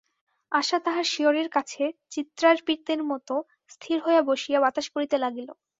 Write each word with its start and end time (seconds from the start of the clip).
আশা 0.51 0.77
তাঁহার 0.79 1.05
শিয়রের 1.05 1.49
কাছে 1.49 1.83
চিত্রার্পিতের 2.11 3.01
মতো 3.11 3.35
স্থির 3.69 3.97
হইয়া 3.99 4.21
বসিয়া 4.29 4.59
বাতাস 4.61 4.85
করিতে 4.89 5.15
লাগিল। 5.23 5.49